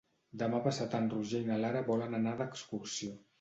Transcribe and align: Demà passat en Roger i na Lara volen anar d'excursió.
Demà 0.43 0.61
passat 0.67 0.95
en 0.99 1.09
Roger 1.11 1.41
i 1.45 1.47
na 1.51 1.59
Lara 1.65 1.85
volen 1.91 2.19
anar 2.21 2.35
d'excursió. 2.41 3.15